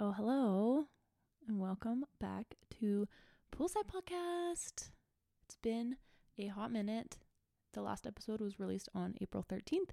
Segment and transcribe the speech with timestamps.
[0.00, 0.86] Oh, hello,
[1.46, 3.06] and welcome back to
[3.52, 4.88] Poolside Podcast.
[5.44, 5.94] It's been
[6.36, 7.16] a hot minute.
[7.74, 9.90] The last episode was released on April 13th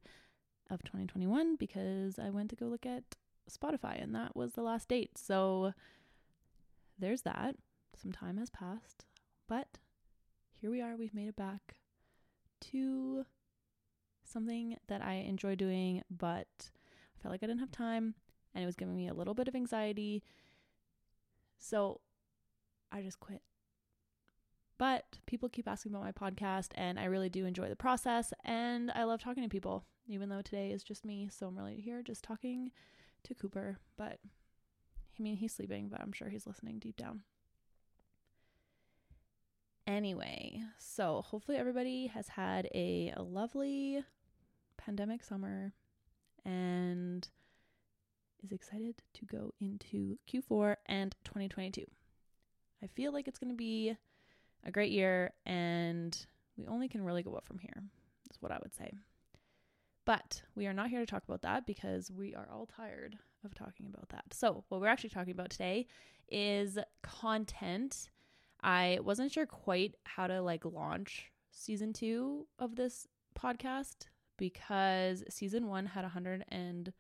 [0.72, 3.04] of 2021 because I went to go look at
[3.48, 5.20] Spotify and that was the last date.
[5.20, 5.74] So
[6.98, 7.56] there's that.
[7.96, 9.06] Some time has passed,
[9.48, 9.68] but
[10.60, 10.96] here we are.
[10.96, 11.76] We've made it back
[12.72, 13.24] to
[14.24, 18.16] something that I enjoy doing, but I felt like I didn't have time
[18.54, 20.24] and it was giving me a little bit of anxiety.
[21.58, 22.02] So
[22.92, 23.42] I just quit.
[24.78, 28.92] But people keep asking about my podcast, and I really do enjoy the process, and
[28.92, 31.30] I love talking to people, even though today is just me.
[31.32, 32.72] So I'm really here just talking
[33.24, 33.78] to Cooper.
[33.96, 34.18] But
[35.20, 37.22] I mean, he's sleeping, but I'm sure he's listening deep down.
[39.86, 44.04] Anyway, so hopefully everybody has had a, a lovely
[44.78, 45.74] pandemic summer
[46.46, 47.28] and
[48.44, 51.86] is excited to go into Q4 and 2022.
[52.84, 53.96] I feel like it's going to be
[54.64, 56.18] a great year and
[56.58, 57.84] we only can really go up from here.
[58.28, 58.94] That's what I would say.
[60.06, 63.54] But we are not here to talk about that because we are all tired of
[63.54, 64.34] talking about that.
[64.34, 65.88] So, what we're actually talking about today
[66.30, 68.10] is content.
[68.64, 73.08] I wasn't sure quite how to like launch season 2 of this
[73.40, 76.92] podcast because season 1 had 100 and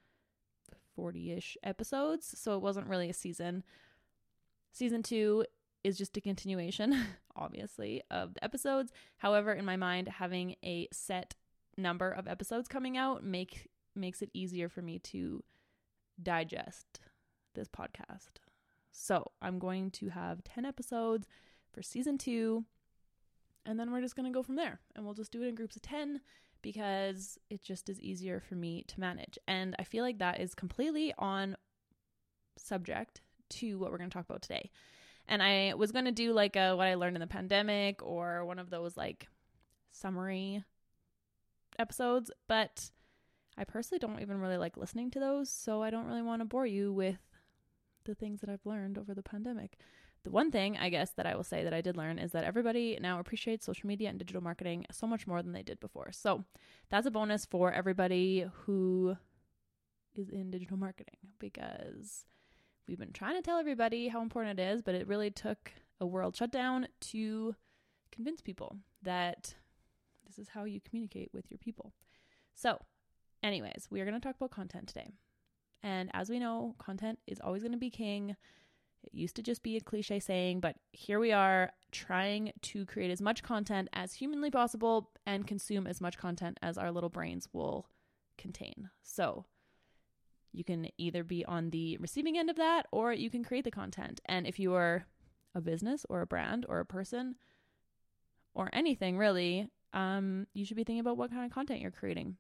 [0.95, 3.63] 40 ish episodes, so it wasn't really a season.
[4.71, 5.45] Season two
[5.83, 6.95] is just a continuation,
[7.35, 8.91] obviously, of the episodes.
[9.17, 11.35] However, in my mind, having a set
[11.77, 15.43] number of episodes coming out make makes it easier for me to
[16.21, 16.99] digest
[17.55, 18.39] this podcast.
[18.91, 21.27] So, I'm going to have 10 episodes
[21.73, 22.65] for season 2
[23.65, 25.55] and then we're just going to go from there and we'll just do it in
[25.55, 26.21] groups of 10
[26.61, 29.37] because it just is easier for me to manage.
[29.47, 31.55] And I feel like that is completely on
[32.57, 34.69] subject to what we're going to talk about today.
[35.27, 38.45] And I was going to do like a what I learned in the pandemic or
[38.45, 39.27] one of those like
[39.91, 40.63] summary
[41.77, 42.89] episodes, but
[43.57, 46.45] I personally don't even really like listening to those, so I don't really want to
[46.45, 47.19] bore you with
[48.05, 49.77] the things that I've learned over the pandemic.
[50.23, 52.43] The one thing I guess that I will say that I did learn is that
[52.43, 56.11] everybody now appreciates social media and digital marketing so much more than they did before.
[56.11, 56.43] So
[56.89, 59.17] that's a bonus for everybody who
[60.13, 62.25] is in digital marketing because
[62.87, 66.05] we've been trying to tell everybody how important it is, but it really took a
[66.05, 67.55] world shutdown to
[68.11, 69.55] convince people that
[70.27, 71.93] this is how you communicate with your people.
[72.53, 72.79] So,
[73.41, 75.11] anyways, we are going to talk about content today.
[75.83, 78.35] And as we know, content is always going to be king.
[79.03, 83.11] It used to just be a cliche saying, but here we are trying to create
[83.11, 87.47] as much content as humanly possible and consume as much content as our little brains
[87.51, 87.87] will
[88.37, 88.89] contain.
[89.03, 89.45] So
[90.51, 93.71] you can either be on the receiving end of that or you can create the
[93.71, 94.21] content.
[94.25, 95.05] And if you are
[95.55, 97.35] a business or a brand or a person
[98.53, 102.37] or anything really, um, you should be thinking about what kind of content you're creating.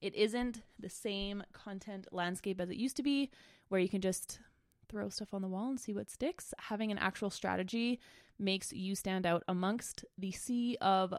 [0.00, 3.30] It isn't the same content landscape as it used to be,
[3.68, 4.40] where you can just
[4.88, 6.54] throw stuff on the wall and see what sticks.
[6.58, 8.00] Having an actual strategy
[8.38, 11.14] makes you stand out amongst the sea of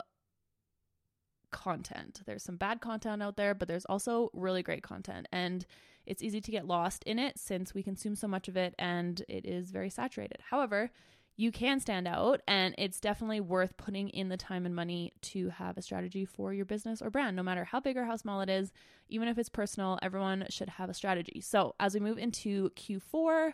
[1.52, 2.22] content.
[2.26, 5.28] There's some bad content out there, but there's also really great content.
[5.32, 5.66] And
[6.06, 9.22] it's easy to get lost in it since we consume so much of it and
[9.28, 10.40] it is very saturated.
[10.50, 10.92] However,
[11.40, 15.50] you can stand out and it's definitely worth putting in the time and money to
[15.50, 18.42] have a strategy for your business or brand no matter how big or how small
[18.42, 18.74] it is.
[19.08, 21.40] Even if it's personal everyone should have a strategy.
[21.40, 23.53] So as we move into q4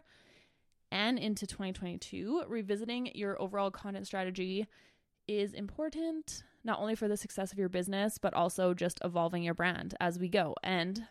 [0.91, 4.65] and into 2022 revisiting your overall content strategy
[5.27, 9.53] is important not only for the success of your business but also just evolving your
[9.53, 10.55] brand as we go.
[10.63, 11.05] And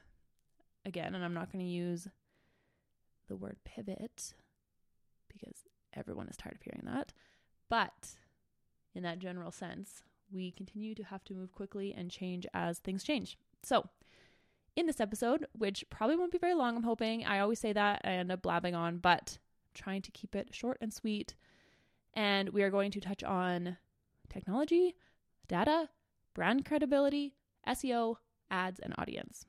[0.85, 2.09] again and i'm not going to use
[3.29, 4.35] the word pivot
[5.29, 5.63] because
[5.95, 7.13] everyone is tired of hearing that.
[7.69, 8.17] But
[8.95, 13.03] in that general sense, we continue to have to move quickly and change as things
[13.03, 13.39] change.
[13.63, 13.89] So,
[14.75, 18.01] in this episode, which probably won't be very long, I'm hoping, I always say that
[18.05, 19.39] I end up blabbing on, but
[19.75, 21.35] trying to keep it short and sweet.
[22.15, 23.77] And we are going to touch on
[24.31, 24.97] technology,
[25.47, 25.91] data,
[26.35, 27.35] brand credibility,
[27.69, 28.17] SEO,
[28.51, 29.47] ads, and audience.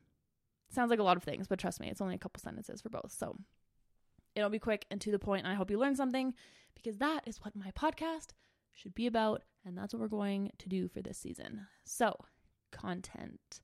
[0.69, 2.89] Sounds like a lot of things, but trust me, it's only a couple sentences for
[2.89, 3.13] both.
[3.17, 3.37] So
[4.35, 6.33] It'll be quick and to the point, and I hope you learn something
[6.75, 8.29] because that is what my podcast
[8.73, 11.67] should be about, and that's what we're going to do for this season.
[11.83, 12.17] So,
[12.71, 13.61] content.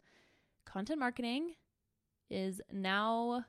[0.65, 1.55] Content marketing
[2.29, 3.45] is now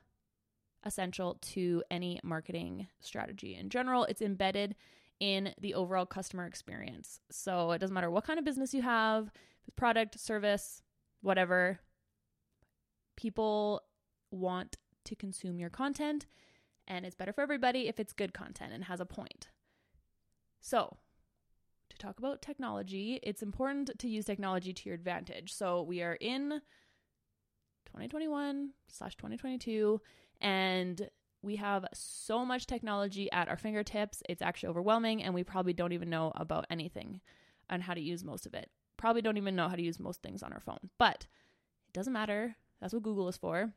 [0.83, 3.55] essential to any marketing strategy.
[3.55, 4.75] In general, it's embedded
[5.19, 7.19] in the overall customer experience.
[7.29, 9.31] So, it doesn't matter what kind of business you have,
[9.75, 10.81] product, service,
[11.21, 11.79] whatever,
[13.15, 13.83] people
[14.31, 16.25] want to consume your content
[16.91, 19.47] And it's better for everybody if it's good content and has a point.
[20.59, 20.97] So,
[21.89, 25.53] to talk about technology, it's important to use technology to your advantage.
[25.53, 26.61] So, we are in
[27.85, 30.01] 2021 slash 2022,
[30.41, 31.09] and
[31.41, 34.21] we have so much technology at our fingertips.
[34.27, 37.21] It's actually overwhelming, and we probably don't even know about anything
[37.69, 38.69] and how to use most of it.
[38.97, 41.25] Probably don't even know how to use most things on our phone, but
[41.87, 42.57] it doesn't matter.
[42.81, 43.71] That's what Google is for.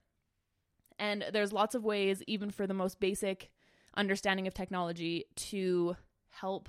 [0.98, 3.50] And there's lots of ways, even for the most basic
[3.96, 5.96] understanding of technology, to
[6.30, 6.68] help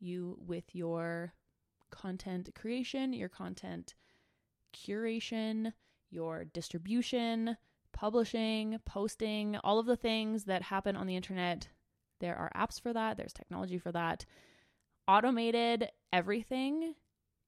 [0.00, 1.32] you with your
[1.90, 3.94] content creation, your content
[4.74, 5.72] curation,
[6.10, 7.56] your distribution,
[7.92, 11.68] publishing, posting, all of the things that happen on the internet.
[12.20, 14.24] There are apps for that, there's technology for that.
[15.08, 16.94] Automated everything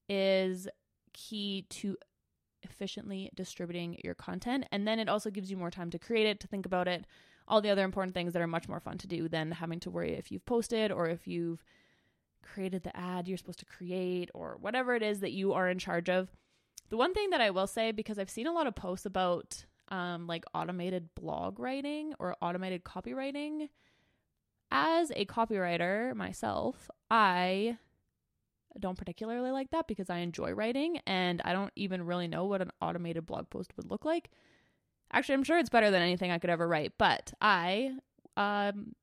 [0.07, 0.67] is
[1.13, 1.97] key to
[2.69, 4.65] efficiently distributing your content.
[4.71, 7.05] And then it also gives you more time to create it, to think about it,
[7.47, 9.89] all the other important things that are much more fun to do than having to
[9.89, 11.63] worry if you've posted or if you've
[12.41, 15.79] created the ad you're supposed to create or whatever it is that you are in
[15.79, 16.29] charge of.
[16.89, 19.65] The one thing that I will say, because I've seen a lot of posts about
[19.89, 23.69] um, like automated blog writing or automated copywriting,
[24.71, 27.77] as a copywriter myself, I
[28.79, 32.61] don't particularly like that because I enjoy writing and I don't even really know what
[32.61, 34.29] an automated blog post would look like.
[35.11, 37.91] Actually, I'm sure it's better than anything I could ever write, but I
[38.37, 38.95] um,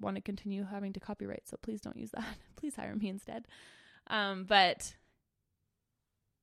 [0.00, 2.26] want to continue having to copyright, so please don't use that.
[2.56, 3.46] please hire me instead.
[4.08, 4.94] Um, but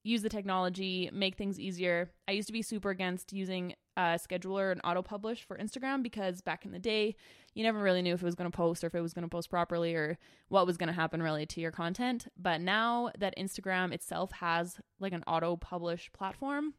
[0.03, 2.11] use the technology, make things easier.
[2.27, 6.41] I used to be super against using a scheduler and auto publish for Instagram because
[6.41, 7.15] back in the day,
[7.53, 9.23] you never really knew if it was going to post or if it was going
[9.23, 10.17] to post properly or
[10.49, 12.27] what was going to happen really to your content.
[12.37, 16.73] But now that Instagram itself has like an auto publish platform,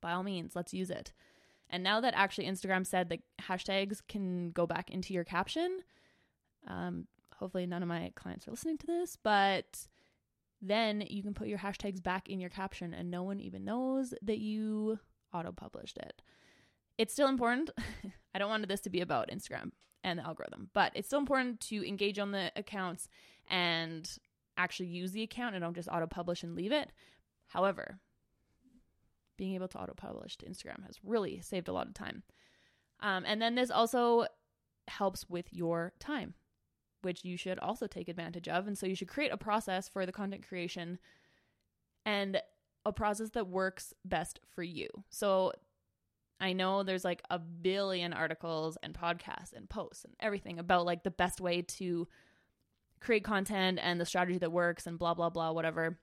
[0.00, 1.12] by all means, let's use it.
[1.70, 5.80] And now that actually Instagram said that hashtags can go back into your caption,
[6.66, 9.88] um, hopefully none of my clients are listening to this, but
[10.62, 14.14] then you can put your hashtags back in your caption and no one even knows
[14.22, 14.98] that you
[15.32, 16.22] auto published it.
[16.96, 17.70] It's still important.
[18.34, 19.70] I don't want this to be about Instagram
[20.02, 23.08] and the algorithm, but it's still important to engage on the accounts
[23.48, 24.10] and
[24.56, 26.90] actually use the account and don't just auto publish and leave it.
[27.48, 27.98] However,
[29.36, 32.22] being able to auto publish to Instagram has really saved a lot of time.
[33.00, 34.26] Um, and then this also
[34.88, 36.34] helps with your time
[37.04, 38.66] which you should also take advantage of.
[38.66, 40.98] And so you should create a process for the content creation
[42.04, 42.40] and
[42.84, 44.88] a process that works best for you.
[45.10, 45.52] So
[46.44, 51.02] I know there's like a billion articles and podcasts and posts and everything about like
[51.02, 52.06] the best way to
[53.00, 55.98] create content and the strategy that works and blah, blah, blah, whatever.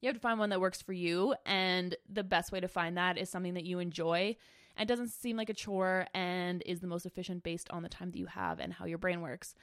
[0.00, 1.36] You have to find one that works for you.
[1.46, 4.34] And the best way to find that is something that you enjoy
[4.76, 8.10] and doesn't seem like a chore and is the most efficient based on the time
[8.10, 9.54] that you have and how your brain works.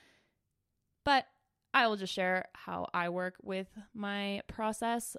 [1.03, 1.25] But
[1.73, 5.17] I will just share how I work with my process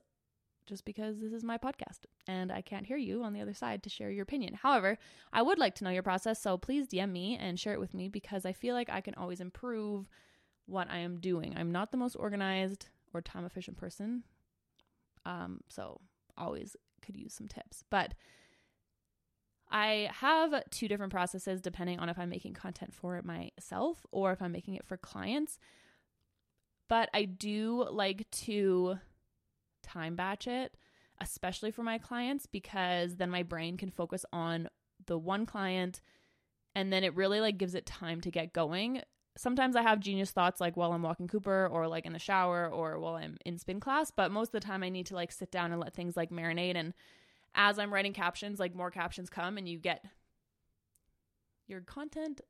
[0.67, 3.83] just because this is my podcast and I can't hear you on the other side
[3.83, 4.55] to share your opinion.
[4.55, 4.99] However,
[5.33, 7.95] I would like to know your process, so please DM me and share it with
[7.95, 10.09] me because I feel like I can always improve
[10.67, 11.55] what I am doing.
[11.57, 14.23] I'm not the most organized or time efficient person.
[15.27, 16.01] Um, so
[16.39, 17.85] always could use some tips.
[17.91, 18.15] But
[19.71, 24.43] I have two different processes depending on if I'm making content for myself or if
[24.43, 25.59] I'm making it for clients.
[26.89, 28.99] But I do like to
[29.91, 30.77] time batch it,
[31.21, 34.69] especially for my clients, because then my brain can focus on
[35.07, 36.01] the one client
[36.75, 39.03] and then it really like gives it time to get going.
[39.37, 42.69] Sometimes I have genius thoughts like while I'm walking Cooper or like in the shower
[42.69, 45.33] or while I'm in spin class, but most of the time I need to like
[45.33, 46.95] sit down and let things like marinate and
[47.55, 50.05] as I'm writing captions, like more captions come and you get
[51.67, 52.41] your content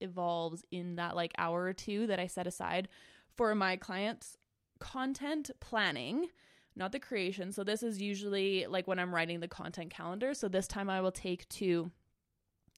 [0.00, 2.88] evolves in that like hour or two that I set aside
[3.36, 4.36] for my clients
[4.80, 6.28] content planning
[6.76, 10.48] not the creation so this is usually like when i'm writing the content calendar so
[10.48, 11.90] this time i will take to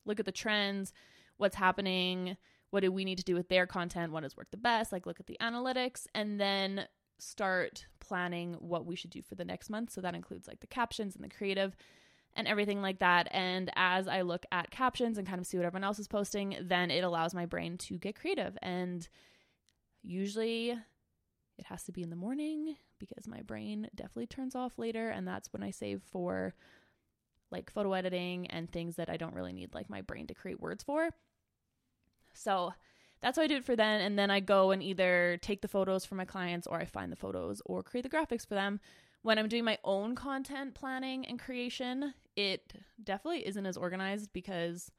[0.04, 0.92] look at the trends
[1.36, 2.36] what's happening
[2.70, 5.06] what do we need to do with their content what has worked the best like
[5.06, 6.86] look at the analytics and then
[7.18, 9.90] start planning what we should do for the next month.
[9.90, 11.76] So that includes like the captions and the creative
[12.34, 13.28] and everything like that.
[13.30, 16.56] And as I look at captions and kind of see what everyone else is posting,
[16.60, 18.58] then it allows my brain to get creative.
[18.62, 19.08] And
[20.02, 20.76] usually
[21.58, 25.10] it has to be in the morning because my brain definitely turns off later.
[25.10, 26.54] And that's when I save for
[27.50, 30.60] like photo editing and things that I don't really need like my brain to create
[30.60, 31.10] words for.
[32.34, 32.74] So
[33.20, 34.00] that's how I do it for then.
[34.00, 37.10] And then I go and either take the photos for my clients or I find
[37.10, 38.80] the photos or create the graphics for them.
[39.22, 44.92] When I'm doing my own content planning and creation, it definitely isn't as organized because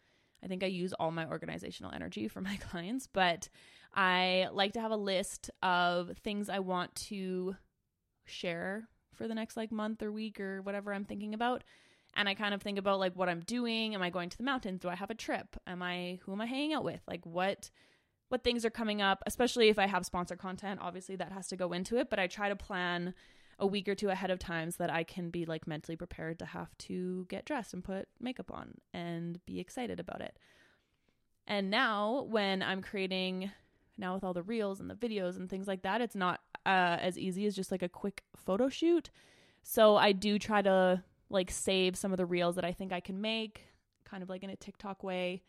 [0.44, 3.50] I think I use all my organizational energy for my clients, but
[3.94, 7.56] I like to have a list of things I want to
[8.26, 11.64] share for the next like month or week or whatever I'm thinking about.
[12.16, 13.96] And I kind of think about like what I'm doing.
[13.96, 14.82] Am I going to the mountains?
[14.82, 15.56] Do I have a trip?
[15.66, 17.02] Am I who am I hanging out with?
[17.08, 17.70] Like what
[18.30, 20.80] what things are coming up, especially if I have sponsor content.
[20.82, 23.14] Obviously that has to go into it, but I try to plan
[23.60, 26.40] a week or two ahead of time so that I can be like mentally prepared
[26.40, 30.38] to have to get dressed and put makeup on and be excited about it.
[31.48, 33.52] And now when I'm creating
[33.98, 36.98] now with all the reels and the videos and things like that, it's not uh,
[37.00, 39.10] as easy as just like a quick photo shoot.
[39.64, 43.00] So I do try to like save some of the reels that I think I
[43.00, 43.66] can make,
[44.06, 45.42] kind of like in a TikTok way.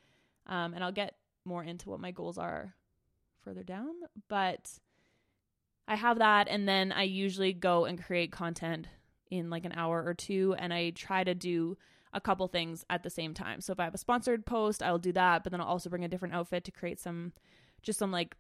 [0.46, 2.74] Um, and I'll get more into what my goals are
[3.44, 3.92] further down.
[4.28, 4.70] But
[5.88, 8.87] I have that, and then I usually go and create content
[9.30, 11.76] in like an hour or two, and I try to do
[12.12, 13.61] a couple things at the same time.
[13.61, 16.04] So if I have a sponsored post, I'll do that, but then I'll also bring
[16.04, 17.33] a different outfit to create some
[17.83, 18.37] just some like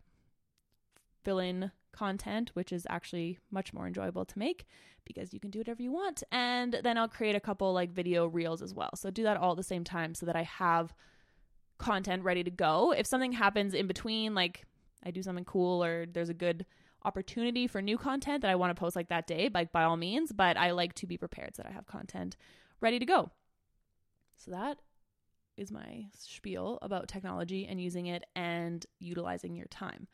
[1.24, 4.66] fill in content, which is actually much more enjoyable to make
[5.04, 6.22] because you can do whatever you want.
[6.30, 8.90] And then I'll create a couple like video reels as well.
[8.94, 10.92] So do that all at the same time so that I have
[11.78, 12.92] content ready to go.
[12.92, 14.64] If something happens in between, like
[15.04, 16.66] I do something cool or there's a good
[17.04, 19.96] opportunity for new content that I want to post like that day, like by all
[19.96, 22.36] means, but I like to be prepared so that I have content
[22.80, 23.30] ready to go.
[24.36, 24.78] So that
[25.56, 30.06] is my spiel about technology and using it and utilizing your time.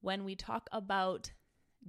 [0.00, 1.32] When we talk about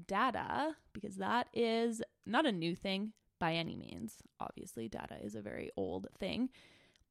[0.08, 5.42] data, because that is not a new thing by any means, obviously, data is a
[5.42, 6.50] very old thing.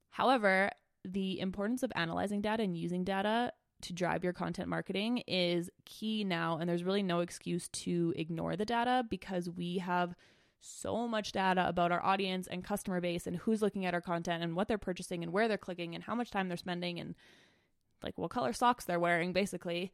[0.09, 0.71] However,
[1.05, 3.51] the importance of analyzing data and using data
[3.83, 6.57] to drive your content marketing is key now.
[6.57, 10.15] And there's really no excuse to ignore the data because we have
[10.59, 14.43] so much data about our audience and customer base and who's looking at our content
[14.43, 17.15] and what they're purchasing and where they're clicking and how much time they're spending and
[18.01, 19.91] like what color socks they're wearing, basically.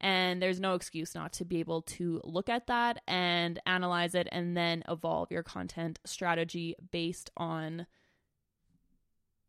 [0.00, 4.28] And there's no excuse not to be able to look at that and analyze it
[4.32, 7.86] and then evolve your content strategy based on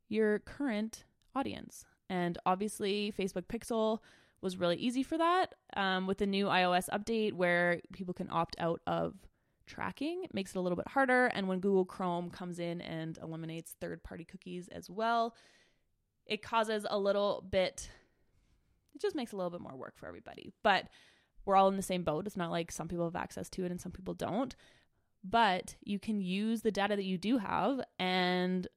[0.09, 1.85] your current audience.
[2.09, 3.99] And obviously, Facebook Pixel
[4.41, 5.55] was really easy for that.
[5.75, 9.15] Um, with the new iOS update, where people can opt out of
[9.65, 11.27] tracking, it makes it a little bit harder.
[11.27, 15.35] And when Google Chrome comes in and eliminates third party cookies as well,
[16.25, 17.89] it causes a little bit,
[18.93, 20.51] it just makes a little bit more work for everybody.
[20.63, 20.87] But
[21.45, 22.27] we're all in the same boat.
[22.27, 24.55] It's not like some people have access to it and some people don't.
[25.23, 28.67] But you can use the data that you do have and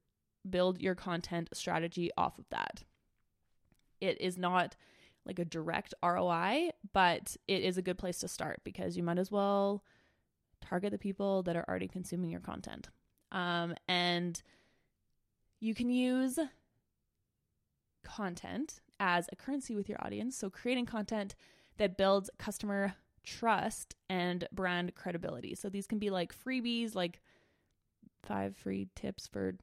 [0.48, 2.84] build your content strategy off of that
[4.00, 4.76] it is not
[5.24, 9.18] like a direct ROI, but it is a good place to start because you might
[9.18, 9.82] as well
[10.60, 12.88] target the people that are already consuming your content.
[13.32, 14.40] Um, and
[15.60, 16.38] you can use
[18.04, 20.36] content as a currency with your audience.
[20.36, 21.34] So, creating content
[21.76, 25.54] that builds customer trust and brand credibility.
[25.54, 27.20] So, these can be like freebies, like
[28.22, 29.56] five free tips for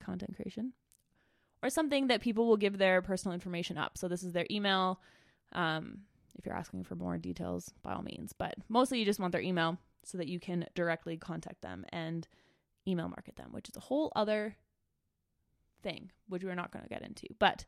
[0.00, 0.72] content creation
[1.62, 3.98] or something that people will give their personal information up.
[3.98, 5.00] So this is their email.
[5.52, 6.00] Um,
[6.38, 9.40] if you're asking for more details, by all means, but mostly you just want their
[9.40, 12.28] email so that you can directly contact them and
[12.86, 14.56] email market them, which is a whole other
[15.82, 17.26] thing, which we're not going to get into.
[17.38, 17.64] But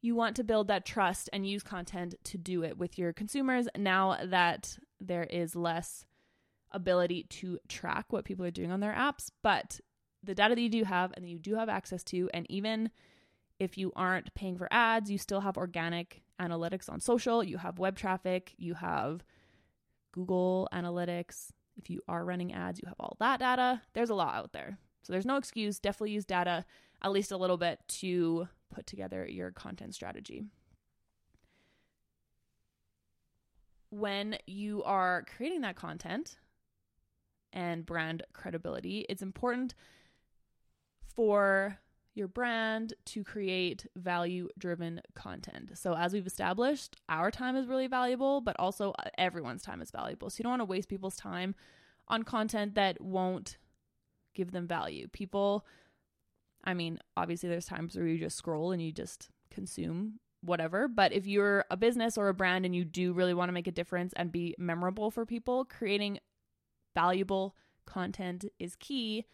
[0.00, 3.68] you want to build that trust and use content to do it with your consumers
[3.76, 6.04] now that there is less
[6.72, 9.80] ability to track what people are doing on their apps, but
[10.22, 12.90] the data that you do have and that you do have access to, and even
[13.58, 17.78] if you aren't paying for ads, you still have organic analytics on social, you have
[17.78, 19.24] web traffic, you have
[20.12, 21.52] Google Analytics.
[21.76, 23.80] If you are running ads, you have all that data.
[23.94, 24.78] There's a lot out there.
[25.02, 25.78] So there's no excuse.
[25.78, 26.64] Definitely use data
[27.02, 30.44] at least a little bit to put together your content strategy.
[33.90, 36.36] When you are creating that content
[37.52, 39.74] and brand credibility, it's important
[41.14, 41.78] for
[42.14, 45.70] your brand to create value driven content.
[45.78, 49.90] So, as we've established, our time is really valuable, but also uh, everyone's time is
[49.90, 50.28] valuable.
[50.28, 51.54] So, you don't want to waste people's time
[52.08, 53.56] on content that won't
[54.34, 55.08] give them value.
[55.08, 55.64] People,
[56.64, 61.12] I mean, obviously, there's times where you just scroll and you just consume whatever, but
[61.12, 63.72] if you're a business or a brand and you do really want to make a
[63.72, 66.18] difference and be memorable for people, creating
[66.94, 69.24] valuable content is key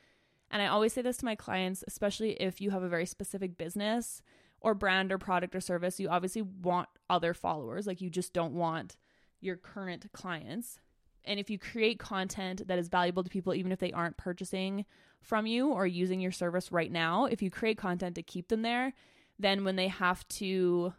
[0.50, 3.56] and I always say this to my clients, especially if you have a very specific
[3.56, 4.22] business
[4.60, 7.86] or brand or product or service, you obviously want other followers.
[7.86, 8.96] Like you just don't want
[9.40, 10.80] your current clients.
[11.24, 14.86] And if you create content that is valuable to people, even if they aren't purchasing
[15.20, 18.62] from you or using your service right now, if you create content to keep them
[18.62, 18.94] there,
[19.38, 20.94] then when they have to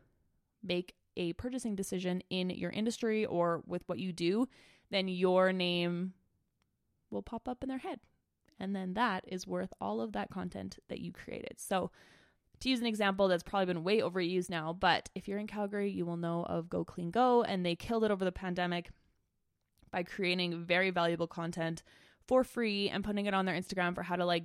[0.63, 4.47] make a purchasing decision in your industry or with what you do,
[4.91, 6.13] then your name
[7.09, 7.99] will pop up in their head.
[8.59, 11.55] And then that is worth all of that content that you created.
[11.57, 11.91] So,
[12.59, 15.89] to use an example that's probably been way overused now, but if you're in Calgary,
[15.89, 18.89] you will know of Go Clean Co, and they killed it over the pandemic
[19.91, 21.83] by creating very valuable content
[22.27, 24.43] for free and putting it on their Instagram for how to like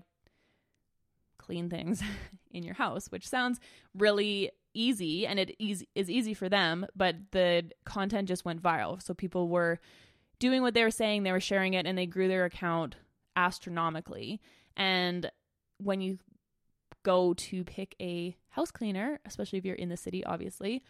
[1.38, 2.02] clean things
[2.50, 3.60] in your house, which sounds
[3.94, 9.02] really easy and it is, easy for them, but the content just went viral.
[9.02, 9.80] So people were
[10.38, 12.96] doing what they were saying, they were sharing it, and they grew their account
[13.36, 14.40] astronomically.
[14.76, 15.30] And
[15.78, 16.18] when you
[17.02, 20.82] go to pick a house cleaner, especially if you're in the city, obviously,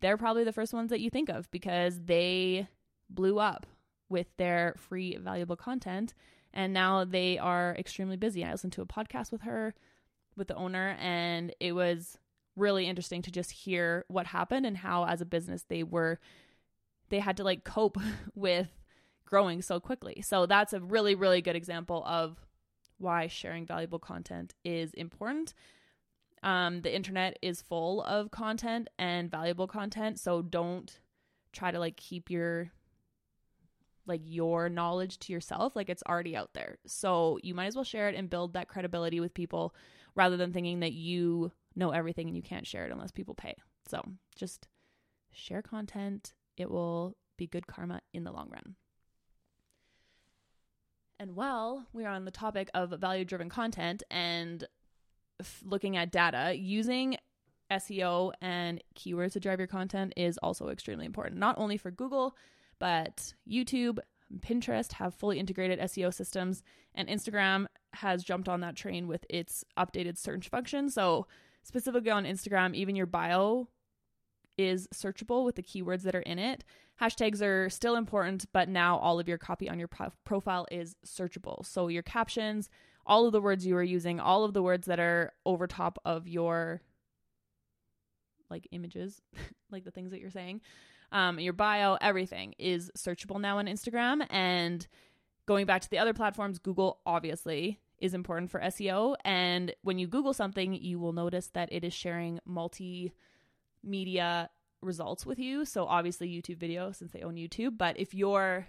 [0.00, 2.68] they're probably the first ones that you think of because they
[3.08, 3.66] blew up
[4.08, 6.14] with their free, valuable content.
[6.52, 8.44] And now they are extremely busy.
[8.44, 9.74] I listened to a podcast with her,
[10.36, 12.18] with the owner, and it was
[12.56, 16.20] really interesting to just hear what happened and how, as a business, they were,
[17.08, 17.98] they had to like cope
[18.34, 18.68] with
[19.24, 20.22] growing so quickly.
[20.22, 22.38] So that's a really, really good example of
[22.98, 25.54] why sharing valuable content is important.
[26.42, 31.00] Um, the internet is full of content and valuable content, so don't
[31.52, 32.70] try to like keep your
[34.06, 37.84] like your knowledge to yourself like it's already out there so you might as well
[37.84, 39.74] share it and build that credibility with people
[40.14, 43.54] rather than thinking that you know everything and you can't share it unless people pay
[43.88, 44.02] so
[44.36, 44.68] just
[45.32, 48.74] share content it will be good karma in the long run
[51.18, 54.66] and while we're on the topic of value driven content and
[55.40, 57.16] f- looking at data, using
[57.70, 62.36] SEO and keywords to drive your content is also extremely important, not only for Google,
[62.78, 63.98] but YouTube,
[64.40, 66.62] Pinterest have fully integrated SEO systems,
[66.94, 70.90] and Instagram has jumped on that train with its updated search function.
[70.90, 71.26] So,
[71.62, 73.68] specifically on Instagram, even your bio
[74.56, 76.64] is searchable with the keywords that are in it.
[77.00, 80.94] Hashtags are still important, but now all of your copy on your pro- profile is
[81.04, 81.66] searchable.
[81.66, 82.70] So your captions,
[83.06, 85.98] all of the words you are using, all of the words that are over top
[86.04, 86.80] of your
[88.50, 89.20] like images,
[89.70, 90.60] like the things that you're saying,
[91.10, 94.26] um, your bio, everything is searchable now on Instagram.
[94.30, 94.86] And
[95.46, 99.16] going back to the other platforms, Google obviously is important for SEO.
[99.24, 103.12] And when you Google something, you will notice that it is sharing multi
[103.84, 105.64] media results with you.
[105.64, 108.66] So obviously YouTube video since they own YouTube, but if your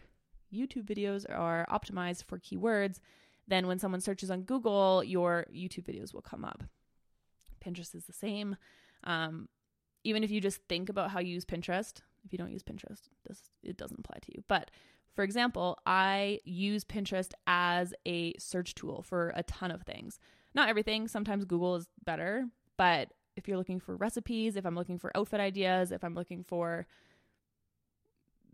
[0.54, 3.00] YouTube videos are optimized for keywords,
[3.48, 6.64] then when someone searches on Google, your YouTube videos will come up.
[7.64, 8.56] Pinterest is the same.
[9.04, 9.50] Um,
[10.04, 13.10] even if you just think about how you use Pinterest, if you don't use Pinterest,
[13.28, 14.44] this it doesn't apply to you.
[14.48, 14.72] But
[15.16, 20.20] for example, I use Pinterest as a search tool for a ton of things.
[20.54, 21.08] Not everything.
[21.08, 22.48] Sometimes Google is better,
[22.78, 26.44] but if you're looking for recipes, if I'm looking for outfit ideas, if I'm looking
[26.44, 26.88] for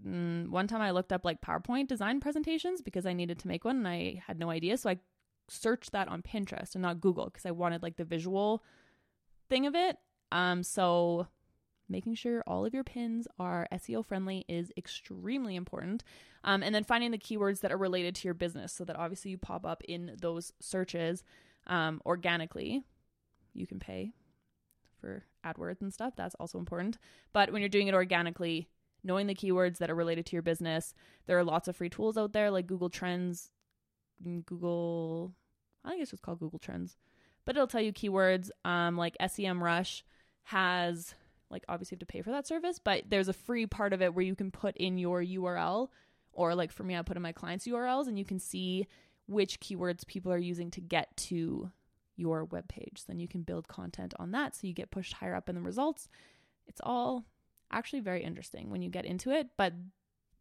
[0.06, 3.66] mm, one time I looked up like PowerPoint design presentations because I needed to make
[3.66, 4.78] one and I had no idea.
[4.78, 5.00] So I
[5.48, 8.64] searched that on Pinterest and not Google because I wanted like the visual
[9.50, 9.98] thing of it.
[10.32, 11.28] Um, so
[11.90, 16.04] making sure all of your pins are SEO friendly is extremely important.
[16.44, 19.32] Um, and then finding the keywords that are related to your business so that obviously
[19.32, 21.24] you pop up in those searches
[21.68, 22.84] um, organically.
[23.54, 24.14] You can pay
[25.02, 26.14] for AdWords and stuff.
[26.16, 26.98] That's also important.
[27.34, 28.70] But when you're doing it organically,
[29.04, 30.94] knowing the keywords that are related to your business,
[31.26, 33.50] there are lots of free tools out there like Google Trends,
[34.26, 35.34] mm, Google,
[35.84, 36.98] I think it's just called Google Trends,
[37.46, 38.50] but it'll tell you keywords.
[38.64, 40.04] Um, like SEMrush
[40.44, 41.16] has,
[41.50, 44.02] like, obviously you have to pay for that service, but there's a free part of
[44.02, 45.90] it where you can put in your URL,
[46.34, 48.88] or like for me, I put in my clients' URLs, and you can see
[49.28, 51.72] which keywords people are using to get to
[52.22, 53.04] your web page.
[53.08, 55.62] Then you can build content on that so you get pushed higher up in the
[55.62, 56.08] results.
[56.68, 57.26] It's all
[57.72, 59.74] actually very interesting when you get into it, but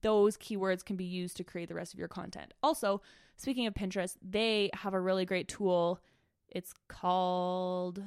[0.02, 2.54] those keywords can be used to create the rest of your content.
[2.62, 3.02] Also,
[3.36, 6.00] speaking of Pinterest, they have a really great tool.
[6.48, 8.02] It's called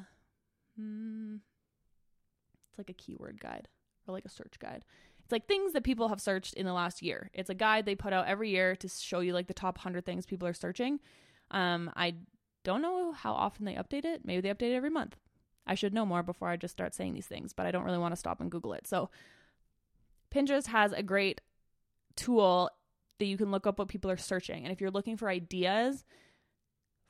[0.77, 1.35] hmm,
[2.69, 3.67] it's like a keyword guide
[4.07, 4.85] or like a search guide.
[5.23, 7.29] It's like things that people have searched in the last year.
[7.33, 10.05] It's a guide they put out every year to show you like the top 100
[10.05, 10.99] things people are searching.
[11.51, 12.15] Um, I
[12.63, 14.21] don't know how often they update it.
[14.23, 15.17] Maybe they update it every month.
[15.65, 17.97] I should know more before I just start saying these things, but I don't really
[17.97, 18.87] want to stop and Google it.
[18.87, 19.09] So,
[20.33, 21.41] Pinterest has a great
[22.15, 22.69] tool
[23.19, 24.63] that you can look up what people are searching.
[24.63, 26.03] And if you're looking for ideas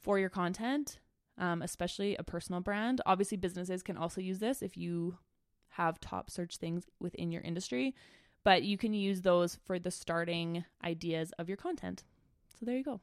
[0.02, 1.00] for your content,
[1.38, 5.18] um, especially a personal brand, obviously businesses can also use this if you
[5.70, 7.96] have top search things within your industry,
[8.44, 12.04] but you can use those for the starting ideas of your content.
[12.60, 13.00] So, there you go.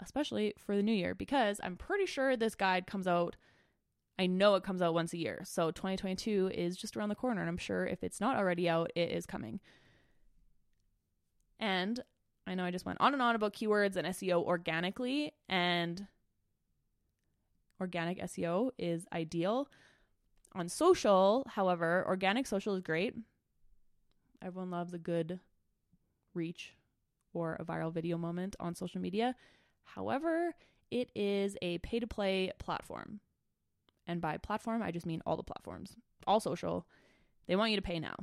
[0.00, 3.36] Especially for the new year, because I'm pretty sure this guide comes out.
[4.18, 5.42] I know it comes out once a year.
[5.44, 7.40] So 2022 is just around the corner.
[7.40, 9.60] And I'm sure if it's not already out, it is coming.
[11.58, 12.00] And
[12.46, 15.32] I know I just went on and on about keywords and SEO organically.
[15.48, 16.06] And
[17.80, 19.68] organic SEO is ideal.
[20.54, 23.14] On social, however, organic social is great.
[24.40, 25.40] Everyone loves a good
[26.34, 26.74] reach
[27.32, 29.34] or a viral video moment on social media.
[29.84, 30.54] However,
[30.90, 33.20] it is a pay to play platform.
[34.06, 36.86] And by platform, I just mean all the platforms, all social.
[37.46, 38.16] They want you to pay now.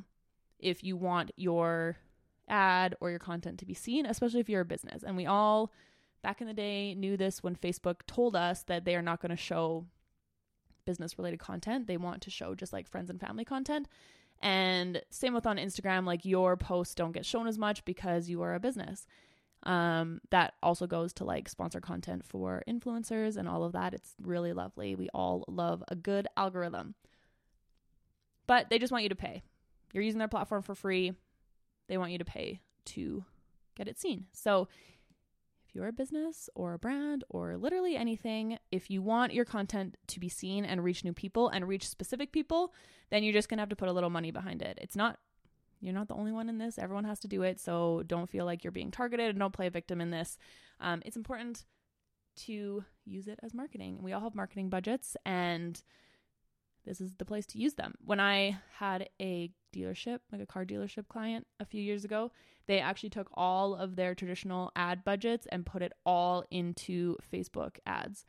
[0.59, 1.97] If you want your
[2.47, 5.03] ad or your content to be seen, especially if you're a business.
[5.03, 5.71] And we all,
[6.21, 9.31] back in the day, knew this when Facebook told us that they are not going
[9.31, 9.85] to show
[10.85, 11.87] business related content.
[11.87, 13.87] They want to show just like friends and family content.
[14.41, 18.41] And same with on Instagram, like your posts don't get shown as much because you
[18.41, 19.05] are a business.
[19.63, 23.93] Um, that also goes to like sponsor content for influencers and all of that.
[23.93, 24.95] It's really lovely.
[24.95, 26.95] We all love a good algorithm.
[28.47, 29.43] But they just want you to pay.
[29.93, 31.13] You're using their platform for free.
[31.87, 33.23] They want you to pay to
[33.75, 34.25] get it seen.
[34.33, 34.67] So
[35.67, 39.95] if you're a business or a brand or literally anything, if you want your content
[40.07, 42.73] to be seen and reach new people and reach specific people,
[43.09, 44.77] then you're just going to have to put a little money behind it.
[44.81, 45.17] It's not
[45.81, 46.77] you're not the only one in this.
[46.77, 47.59] Everyone has to do it.
[47.59, 50.37] So don't feel like you're being targeted and don't play a victim in this.
[50.79, 51.65] Um, it's important
[52.45, 53.99] to use it as marketing.
[54.01, 55.81] We all have marketing budgets, and
[56.85, 57.95] this is the place to use them.
[58.05, 62.31] When I had a dealership, like a car dealership client a few years ago,
[62.67, 67.77] they actually took all of their traditional ad budgets and put it all into Facebook
[67.85, 68.25] ads.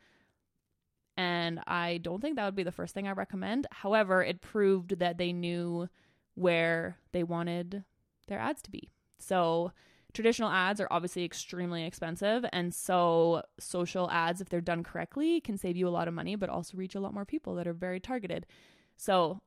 [1.15, 3.67] And I don't think that would be the first thing I recommend.
[3.71, 5.87] However, it proved that they knew
[6.35, 7.83] where they wanted
[8.27, 8.89] their ads to be.
[9.19, 9.71] So,
[10.13, 12.45] traditional ads are obviously extremely expensive.
[12.53, 16.35] And so, social ads, if they're done correctly, can save you a lot of money,
[16.35, 18.45] but also reach a lot more people that are very targeted.
[18.97, 19.41] So,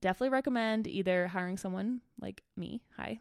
[0.00, 3.20] definitely recommend either hiring someone like me, hi,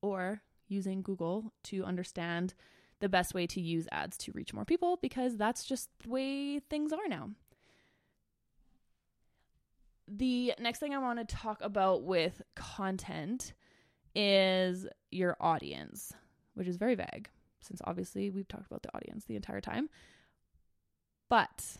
[0.00, 2.54] or using Google to understand
[3.00, 6.58] the best way to use ads to reach more people because that's just the way
[6.58, 7.30] things are now.
[10.10, 13.52] The next thing I want to talk about with content
[14.14, 16.12] is your audience,
[16.54, 17.28] which is very vague
[17.60, 19.90] since obviously we've talked about the audience the entire time.
[21.28, 21.76] But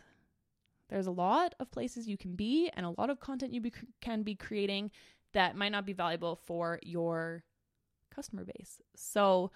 [0.88, 3.72] there's a lot of places you can be and a lot of content you be,
[4.00, 4.90] can be creating
[5.32, 7.44] that might not be valuable for your
[8.14, 8.80] customer base.
[8.96, 9.50] So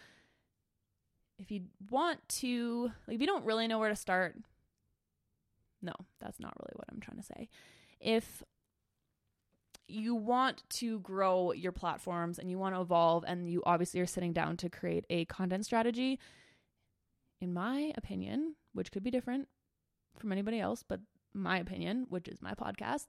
[1.39, 4.37] if you want to, like, if you don't really know where to start,
[5.81, 7.49] no, that's not really what I'm trying to say.
[8.01, 8.43] If
[9.93, 14.07] you want to grow your platforms and you want to evolve and you obviously are
[14.07, 16.19] sitting down to create a content strategy
[17.41, 19.49] in my opinion which could be different
[20.19, 21.01] from anybody else but
[21.35, 23.09] my opinion which is my podcast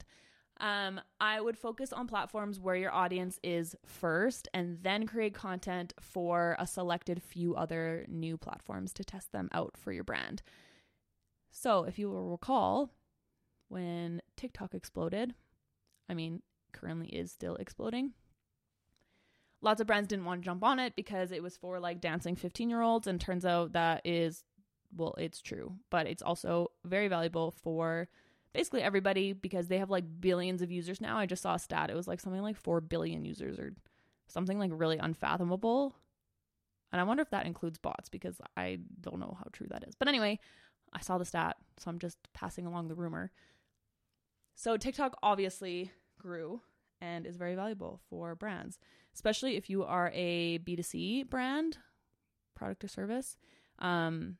[0.60, 5.94] um, i would focus on platforms where your audience is first and then create content
[6.00, 10.44] for a selected few other new platforms to test them out for your brand.
[11.50, 12.92] So if you will recall
[13.70, 15.34] when tiktok exploded
[16.10, 16.42] I mean,
[16.74, 18.14] currently is still exploding.
[19.62, 22.36] Lots of brands didn't want to jump on it because it was for like dancing
[22.36, 24.44] 15 year olds, and turns out that is,
[24.96, 28.10] well, it's true, but it's also very valuable for
[28.54, 31.18] basically everybody because they have like billions of users now.
[31.18, 33.74] I just saw a stat, it was like something like 4 billion users or
[34.28, 35.96] something like really unfathomable.
[36.92, 39.96] And I wonder if that includes bots because I don't know how true that is.
[39.96, 40.40] But anyway,
[40.94, 43.32] I saw the stat, so I'm just passing along the rumor.
[44.56, 45.92] So TikTok obviously
[46.24, 46.62] grew
[47.02, 48.80] and is very valuable for brands,
[49.14, 51.78] especially if you are a B2C brand,
[52.56, 53.38] product or service.
[53.80, 54.38] Um,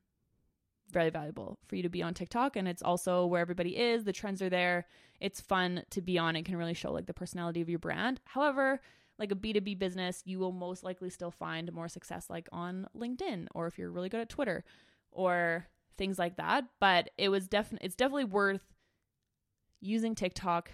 [0.90, 2.56] very valuable for you to be on TikTok.
[2.56, 4.04] And it's also where everybody is.
[4.04, 4.86] The trends are there.
[5.20, 6.36] It's fun to be on.
[6.36, 8.22] It can really show like the personality of your brand.
[8.26, 8.80] However,
[9.20, 13.48] like a B2B business, you will most likely still find more success like on LinkedIn
[13.54, 14.64] or if you're really good at Twitter
[15.12, 15.68] or
[15.98, 16.66] things like that.
[16.80, 18.62] But it was definitely it's definitely worth
[19.82, 20.72] using TikTok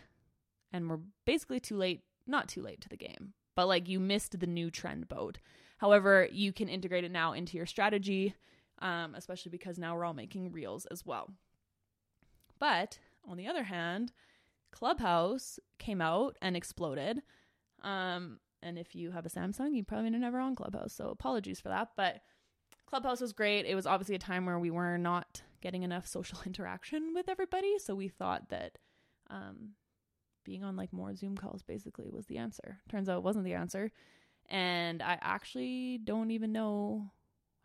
[0.72, 4.40] and we're basically too late, not too late to the game, but like you missed
[4.40, 5.40] the new trend boat.
[5.78, 8.36] However, you can integrate it now into your strategy,
[8.80, 11.30] um, especially because now we're all making reels as well.
[12.60, 14.12] But on the other hand,
[14.72, 17.22] Clubhouse came out and exploded.
[17.82, 20.94] Um, and if you have a Samsung, you probably never on Clubhouse.
[20.94, 21.90] So apologies for that.
[21.96, 22.22] But
[22.86, 23.66] Clubhouse was great.
[23.66, 27.80] It was obviously a time where we were not getting enough social interaction with everybody.
[27.80, 28.78] So we thought that
[29.30, 29.72] um,
[30.50, 32.80] being on like more Zoom calls basically was the answer.
[32.90, 33.92] Turns out it wasn't the answer.
[34.50, 37.12] And I actually don't even know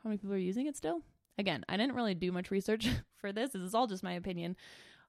[0.02, 1.00] how many people are using it still.
[1.38, 3.52] again, I didn't really do much research for this.
[3.52, 4.54] This is all just my opinion.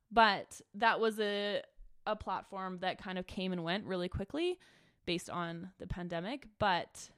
[0.09, 1.61] But that was a
[2.07, 4.59] a platform that kind of came and went really quickly
[5.05, 7.09] based on the pandemic, but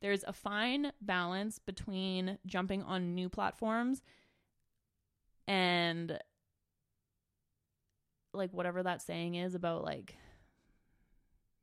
[0.00, 4.00] there's a fine balance between jumping on new platforms
[5.48, 6.18] and
[8.34, 10.16] like whatever that saying is about like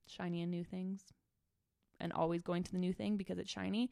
[0.08, 1.14] shiny and new things
[2.00, 3.92] and always going to the new thing because it's shiny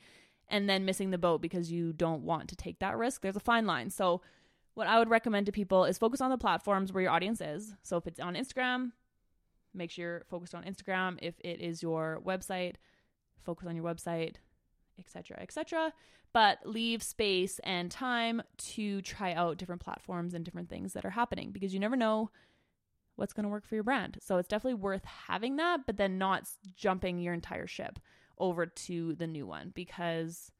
[0.49, 3.21] and then missing the boat because you don't want to take that risk.
[3.21, 3.89] There's a fine line.
[3.89, 4.21] So
[4.73, 7.75] what I would recommend to people is focus on the platforms where your audience is.
[7.83, 8.91] So if it's on Instagram,
[9.73, 11.17] make sure you're focused on Instagram.
[11.21, 12.75] If it is your website,
[13.41, 14.35] focus on your website,
[14.97, 15.93] etc., etc.
[16.33, 21.11] But leave space and time to try out different platforms and different things that are
[21.11, 22.29] happening because you never know
[23.19, 24.17] what's going to work for your brand.
[24.21, 27.99] So it's definitely worth having that, but then not jumping your entire ship
[28.37, 30.51] over to the new one because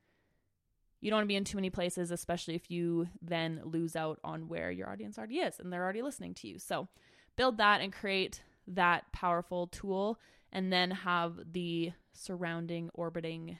[1.00, 4.20] you don't want to be in too many places, especially if you then lose out
[4.24, 6.60] on where your audience already is and they're already listening to you.
[6.60, 6.90] So
[7.38, 10.20] build that and create that powerful tool
[10.52, 13.60] and then have the surrounding orbiting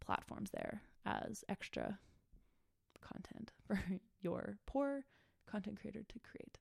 [0.00, 1.98] platforms there as extra
[3.00, 3.82] content for
[4.20, 5.04] your poor
[5.50, 6.58] content creator to create.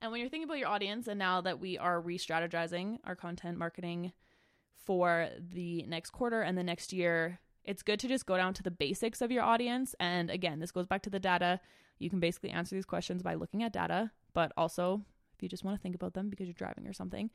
[0.00, 3.16] And when you're thinking about your audience, and now that we are re strategizing our
[3.16, 4.12] content marketing
[4.84, 8.62] for the next quarter and the next year, it's good to just go down to
[8.62, 9.94] the basics of your audience.
[10.00, 11.60] And again, this goes back to the data.
[11.98, 15.02] You can basically answer these questions by looking at data, but also
[15.36, 17.30] if you just want to think about them because you're driving or something.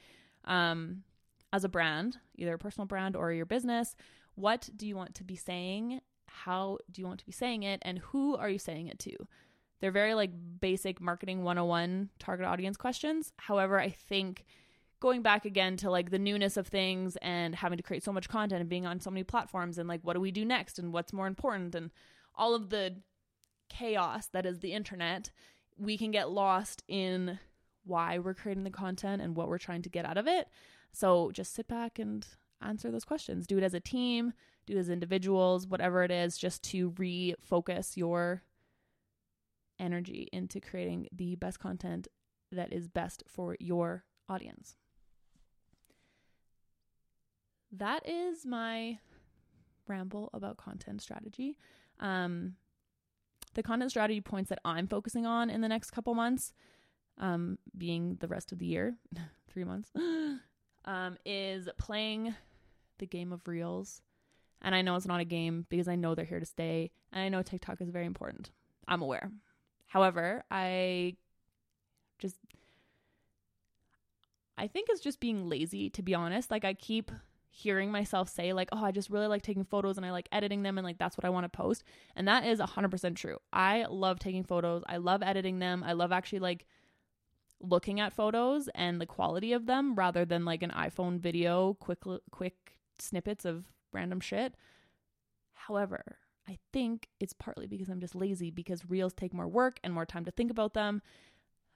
[0.45, 1.03] Um,
[1.51, 3.95] as a brand, either a personal brand or your business,
[4.35, 6.01] what do you want to be saying?
[6.27, 7.79] How do you want to be saying it?
[7.83, 9.15] And who are you saying it to?
[9.83, 13.33] They're very like basic marketing 101 target audience questions.
[13.35, 14.45] However, I think
[15.01, 18.29] going back again to like the newness of things and having to create so much
[18.29, 20.93] content and being on so many platforms and like what do we do next and
[20.93, 21.91] what's more important and
[22.33, 22.95] all of the
[23.67, 25.31] chaos that is the internet,
[25.77, 27.37] we can get lost in
[27.83, 30.47] why we're creating the content and what we're trying to get out of it.
[30.93, 32.25] So just sit back and
[32.61, 33.47] answer those questions.
[33.47, 34.31] Do it as a team,
[34.65, 38.43] do it as individuals, whatever it is, just to refocus your
[39.83, 42.07] energy into creating the best content
[42.51, 44.77] that is best for your audience.
[47.71, 48.99] That is my
[49.87, 51.57] ramble about content strategy.
[51.99, 52.55] Um,
[53.55, 56.53] the content strategy points that I'm focusing on in the next couple months,
[57.17, 58.95] um, being the rest of the year,
[59.49, 59.91] three months,
[60.85, 62.35] um, is playing
[62.99, 64.01] the game of reels.
[64.61, 66.91] And I know it's not a game because I know they're here to stay.
[67.11, 68.51] And I know TikTok is very important.
[68.87, 69.29] I'm aware.
[69.93, 71.17] However, I
[72.17, 72.37] just
[74.57, 76.49] I think it's just being lazy to be honest.
[76.49, 77.11] Like I keep
[77.51, 80.63] hearing myself say like, "Oh, I just really like taking photos and I like editing
[80.63, 81.83] them and like that's what I want to post."
[82.15, 83.37] And that is 100% true.
[83.53, 84.81] I love taking photos.
[84.87, 85.83] I love editing them.
[85.83, 86.65] I love actually like
[87.59, 91.99] looking at photos and the quality of them rather than like an iPhone video quick
[92.31, 94.55] quick snippets of random shit.
[95.53, 99.93] However, I think it's partly because I'm just lazy because reels take more work and
[99.93, 101.01] more time to think about them.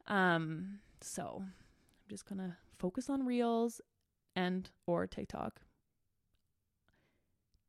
[0.07, 1.53] Um, so I'm
[2.09, 3.81] just gonna focus on reels
[4.35, 5.61] and or TikTok.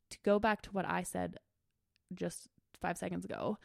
[0.09, 1.37] To go back to what I said
[2.13, 2.47] just
[2.81, 3.57] five seconds ago,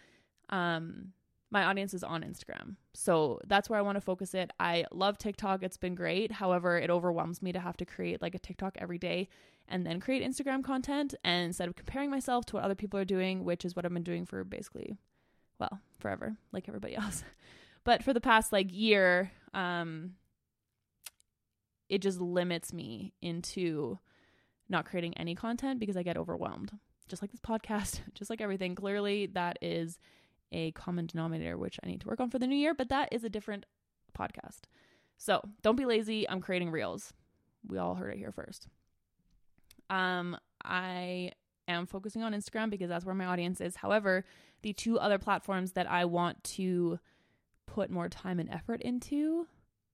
[0.51, 1.13] um,
[1.51, 2.77] my audience is on Instagram.
[2.95, 4.51] So that's where I want to focus it.
[4.59, 5.63] I love TikTok.
[5.63, 6.33] It's been great.
[6.33, 9.29] However, it overwhelms me to have to create like a TikTok every day
[9.69, 11.15] and then create Instagram content.
[11.25, 13.93] And instead of comparing myself to what other people are doing, which is what I've
[13.93, 14.97] been doing for basically,
[15.59, 17.25] well, forever, like everybody else.
[17.85, 20.13] But for the past like year, um,
[21.89, 23.99] it just limits me into
[24.69, 26.73] not creating any content because I get overwhelmed.
[27.09, 28.75] Just like this podcast, just like everything.
[28.75, 29.99] Clearly, that is
[30.53, 33.09] a common denominator, which I need to work on for the new year, but that
[33.13, 33.67] is a different
[34.17, 34.63] podcast.
[35.19, 36.29] So don't be lazy.
[36.29, 37.13] I'm creating reels.
[37.67, 38.69] We all heard it here first.
[39.91, 41.33] Um, I
[41.69, 43.77] am focusing on Instagram because that's where my audience is.
[43.77, 44.25] However,
[44.63, 46.99] the two other platforms that I want to
[47.67, 49.47] put more time and effort into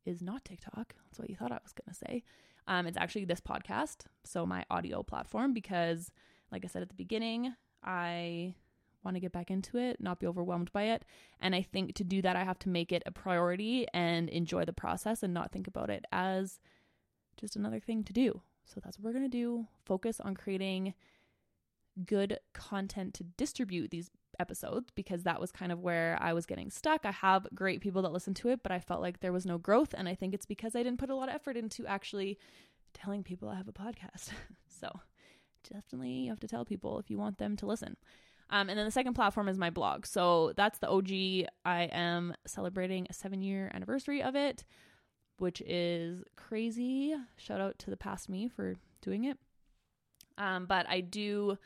[0.05, 0.95] is not TikTok.
[1.05, 2.25] That's what you thought I was going to say.
[2.67, 6.11] Um, it's actually this podcast, so my audio platform, because,
[6.53, 8.55] like I said at the beginning, I
[9.03, 11.05] want to get back into it, not be overwhelmed by it.
[11.41, 14.65] And I think to do that, I have to make it a priority and enjoy
[14.65, 16.61] the process and not think about it as
[17.37, 18.43] just another thing to do.
[18.73, 19.67] So that's what we're going to do.
[19.85, 20.95] Focus on creating
[22.07, 26.71] good content to distribute these episodes because that was kind of where I was getting
[26.71, 27.05] stuck.
[27.05, 29.59] I have great people that listen to it, but I felt like there was no
[29.59, 29.95] growth.
[29.97, 32.39] And I think it's because I didn't put a lot of effort into actually
[32.95, 34.31] telling people I have a podcast.
[34.69, 35.01] so
[35.71, 37.97] definitely you have to tell people if you want them to listen.
[38.51, 40.07] Um, and then the second platform is my blog.
[40.07, 41.49] So that's the OG.
[41.65, 44.65] I am celebrating a seven year anniversary of it,
[45.41, 47.15] which is crazy.
[47.37, 49.39] Shout out to the past me for doing it.
[50.37, 51.59] Um, but I do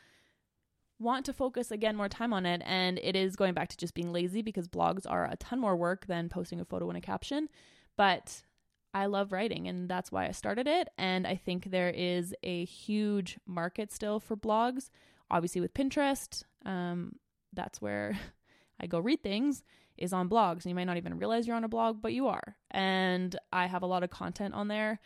[0.97, 2.61] want to focus again more time on it.
[2.65, 5.75] And it is going back to just being lazy because blogs are a ton more
[5.75, 7.49] work than posting a photo and a caption.
[7.97, 8.43] But
[8.93, 10.87] I love writing and that's why I started it.
[10.97, 14.89] And I think there is a huge market still for blogs.
[15.29, 17.17] Obviously, with Pinterest, um,
[17.51, 18.17] that's where
[18.79, 19.63] I go read things,
[19.97, 20.63] is on blogs.
[20.63, 22.55] And you might not even realize you're on a blog, but you are.
[22.71, 24.99] And I have a lot of content on there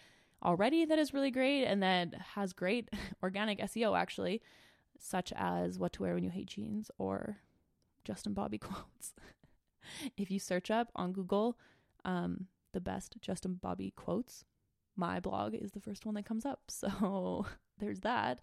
[0.44, 2.90] already that is really great and that has great
[3.24, 4.42] organic SEO actually,
[4.98, 7.38] such as what to wear when you hate jeans or
[8.04, 9.14] Justin Bobby quotes.
[10.18, 11.58] if you search up on Google,
[12.06, 14.46] um, the best Justin Bobby quotes,
[14.96, 16.62] my blog is the first one that comes up.
[16.70, 17.46] So
[17.80, 18.42] there's that.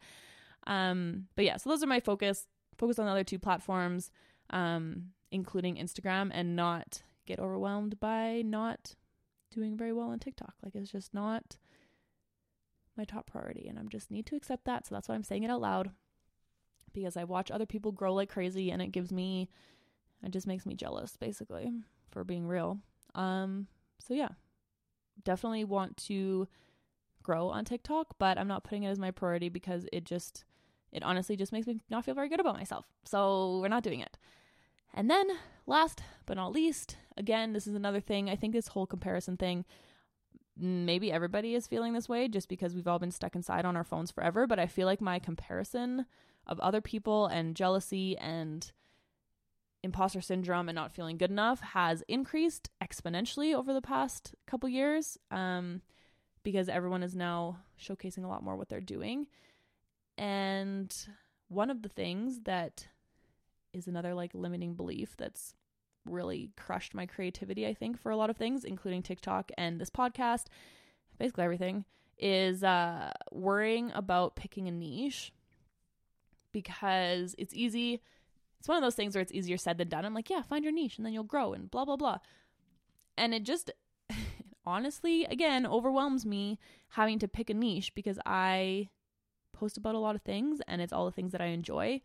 [0.66, 2.46] Um, but yeah, so those are my focus.
[2.78, 4.11] Focus on the other two platforms,
[4.50, 8.94] um, including Instagram, and not get overwhelmed by not
[9.50, 10.54] doing very well on TikTok.
[10.62, 11.56] Like it's just not
[12.96, 14.86] my top priority, and I just need to accept that.
[14.86, 15.90] So that's why I'm saying it out loud
[16.92, 19.50] because I watch other people grow like crazy, and it gives me,
[20.22, 21.70] it just makes me jealous, basically,
[22.10, 22.78] for being real.
[23.14, 23.66] Um,
[23.98, 24.30] so yeah,
[25.24, 26.48] definitely want to
[27.22, 30.44] grow on TikTok, but I'm not putting it as my priority because it just
[30.92, 32.86] it honestly just makes me not feel very good about myself.
[33.04, 34.15] So we're not doing it.
[34.94, 35.29] And then
[35.66, 38.31] last but not least, again, this is another thing.
[38.31, 39.64] I think this whole comparison thing
[40.57, 43.85] maybe everybody is feeling this way just because we've all been stuck inside on our
[43.85, 46.07] phones forever, but I feel like my comparison
[46.46, 48.72] of other people and jealousy and
[49.83, 55.18] imposter syndrome and not feeling good enough has increased exponentially over the past couple years
[55.31, 55.83] um,
[56.42, 59.27] because everyone is now showcasing a lot more what they're doing.
[60.16, 60.94] And
[61.49, 62.88] one of the things that
[63.76, 65.54] is another like limiting belief that's
[66.04, 69.90] really crushed my creativity, I think, for a lot of things, including TikTok and this
[69.90, 70.46] podcast,
[71.18, 71.84] basically everything,
[72.18, 75.32] is uh, worrying about picking a niche
[76.52, 78.00] because it's easy
[78.58, 80.04] it's one of those things where it's easier said than done.
[80.04, 82.18] I'm like, yeah, find your niche and then you'll grow and blah, blah, blah.
[83.16, 83.70] And it just
[84.66, 86.58] honestly, again, overwhelms me
[86.88, 88.88] having to pick a niche because I
[89.52, 92.00] post about a lot of things and it's all the things that I enjoy.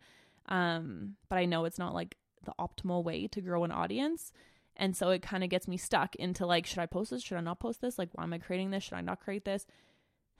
[0.48, 4.32] Um, but I know it's not like the optimal way to grow an audience.
[4.76, 7.22] And so it kind of gets me stuck into like, should I post this?
[7.22, 7.98] Should I not post this?
[7.98, 8.82] Like, why am I creating this?
[8.84, 9.66] Should I not create this?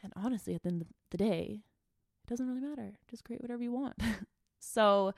[0.03, 1.61] And honestly, at the end of the day,
[2.25, 2.95] it doesn't really matter.
[3.11, 3.95] Just create whatever you want.
[4.59, 5.13] so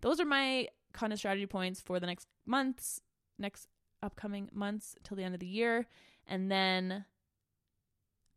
[0.00, 3.00] those are my kind of strategy points for the next months,
[3.38, 3.68] next
[4.02, 5.86] upcoming months till the end of the year.
[6.26, 7.04] And then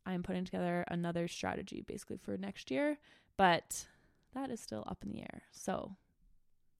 [0.06, 2.97] I'm putting together another strategy basically for next year,
[3.38, 3.86] but
[4.34, 5.44] that is still up in the air.
[5.52, 5.96] So,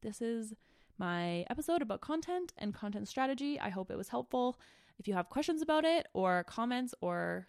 [0.02, 0.54] this is
[0.98, 3.60] my episode about content and content strategy.
[3.60, 4.60] I hope it was helpful.
[5.00, 7.48] If you have questions about it or comments or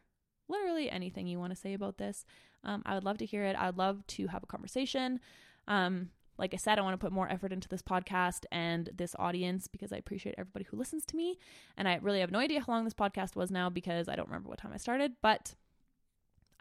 [0.49, 2.25] literally anything you want to say about this,
[2.65, 3.57] um, I would love to hear it.
[3.57, 5.21] I'd love to have a conversation.
[5.69, 9.15] Um, like I said, I want to put more effort into this podcast and this
[9.19, 11.39] audience because I appreciate everybody who listens to me.
[11.77, 14.29] And I really have no idea how long this podcast was now because I don't
[14.29, 15.55] remember what time I started, but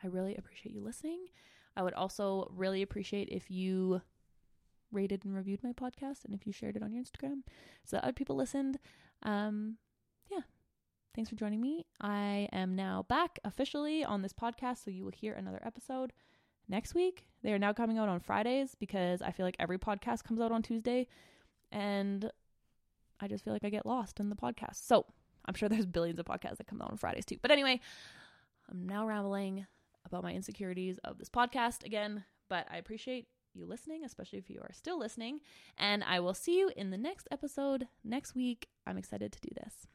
[0.03, 1.27] I really appreciate you listening.
[1.75, 4.01] I would also really appreciate if you
[4.91, 7.43] rated and reviewed my podcast and if you shared it on your Instagram
[7.85, 8.77] so that other people listened.
[9.23, 9.77] Um,
[10.29, 10.41] yeah.
[11.15, 11.85] Thanks for joining me.
[11.99, 16.13] I am now back officially on this podcast, so you will hear another episode
[16.67, 17.27] next week.
[17.43, 20.51] They are now coming out on Fridays because I feel like every podcast comes out
[20.51, 21.07] on Tuesday
[21.71, 22.29] and
[23.19, 24.85] I just feel like I get lost in the podcast.
[24.87, 25.05] So
[25.45, 27.37] I'm sure there's billions of podcasts that come out on Fridays too.
[27.41, 27.79] But anyway,
[28.69, 29.65] I'm now rambling
[30.05, 34.59] about my insecurities of this podcast again, but I appreciate you listening, especially if you
[34.61, 35.41] are still listening.
[35.77, 38.67] And I will see you in the next episode next week.
[38.87, 39.87] I'm excited to do this.